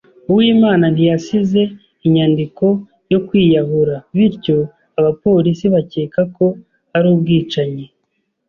[0.31, 1.61] Uwimana ntiyasize
[2.05, 2.65] inyandiko
[3.11, 4.57] yo kwiyahura, bityo
[4.99, 6.45] abapolisi bakeka ko
[6.95, 7.85] ari ubwicanyi.